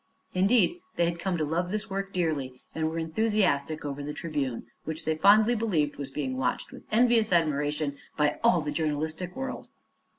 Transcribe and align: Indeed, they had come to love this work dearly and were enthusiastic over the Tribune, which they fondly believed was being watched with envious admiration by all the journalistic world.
Indeed, 0.33 0.79
they 0.95 1.05
had 1.05 1.19
come 1.19 1.37
to 1.37 1.45
love 1.45 1.69
this 1.69 1.87
work 1.87 2.11
dearly 2.11 2.63
and 2.73 2.89
were 2.89 2.97
enthusiastic 2.97 3.85
over 3.85 4.01
the 4.01 4.15
Tribune, 4.15 4.65
which 4.83 5.05
they 5.05 5.13
fondly 5.15 5.53
believed 5.53 5.97
was 5.97 6.09
being 6.09 6.37
watched 6.37 6.71
with 6.71 6.87
envious 6.91 7.31
admiration 7.31 7.99
by 8.17 8.39
all 8.43 8.61
the 8.61 8.71
journalistic 8.71 9.35
world. 9.35 9.67